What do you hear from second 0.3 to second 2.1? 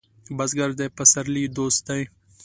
بزګر د پسرلي دوست دی